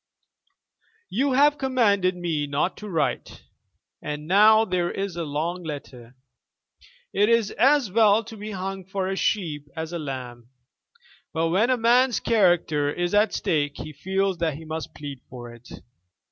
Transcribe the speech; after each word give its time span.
"You 1.11 1.33
have 1.33 1.59
commanded 1.59 2.15
me 2.15 2.47
not 2.47 2.75
to 2.77 2.89
write, 2.89 3.43
and 4.01 4.27
now 4.27 4.65
there 4.65 4.89
is 4.89 5.15
a 5.15 5.23
long 5.25 5.61
letter! 5.61 6.15
It 7.13 7.29
is 7.29 7.51
as 7.51 7.91
well 7.91 8.23
to 8.23 8.35
be 8.35 8.49
hung 8.49 8.83
for 8.83 9.07
a 9.09 9.15
sheep 9.15 9.69
as 9.75 9.93
a 9.93 9.99
lamb. 9.99 10.49
But 11.33 11.49
when 11.49 11.69
a 11.69 11.77
man's 11.77 12.19
character 12.19 12.91
is 12.91 13.13
at 13.13 13.31
stake 13.31 13.77
he 13.77 13.93
feels 13.93 14.39
that 14.39 14.55
he 14.55 14.65
must 14.65 14.95
plead 14.95 15.21
for 15.29 15.53
it. 15.53 15.69